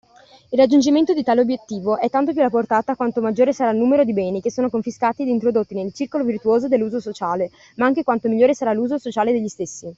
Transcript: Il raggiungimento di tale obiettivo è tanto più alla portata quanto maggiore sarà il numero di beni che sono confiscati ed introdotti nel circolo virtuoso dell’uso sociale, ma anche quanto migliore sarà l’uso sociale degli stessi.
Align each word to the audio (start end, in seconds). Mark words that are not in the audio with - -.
Il 0.49 0.57
raggiungimento 0.57 1.13
di 1.13 1.21
tale 1.21 1.41
obiettivo 1.41 1.99
è 1.99 2.09
tanto 2.09 2.31
più 2.31 2.41
alla 2.41 2.49
portata 2.49 2.95
quanto 2.95 3.21
maggiore 3.21 3.53
sarà 3.53 3.69
il 3.69 3.77
numero 3.77 4.03
di 4.03 4.13
beni 4.13 4.41
che 4.41 4.49
sono 4.49 4.67
confiscati 4.67 5.21
ed 5.21 5.27
introdotti 5.27 5.75
nel 5.75 5.93
circolo 5.93 6.23
virtuoso 6.23 6.67
dell’uso 6.67 6.99
sociale, 6.99 7.51
ma 7.75 7.85
anche 7.85 8.01
quanto 8.01 8.27
migliore 8.27 8.55
sarà 8.55 8.73
l’uso 8.73 8.97
sociale 8.97 9.31
degli 9.31 9.47
stessi. 9.47 9.87